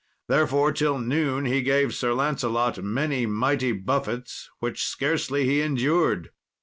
[0.27, 6.31] Therefore till noon he gave Sir Lancelot many mighty buffets, which scarcely he endured.